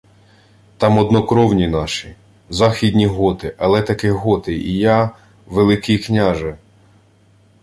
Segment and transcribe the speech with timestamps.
[0.77, 2.15] —Там однокровні наші.
[2.49, 5.11] Західні готи, але таки готи, і я.
[5.45, 6.57] Великий княже...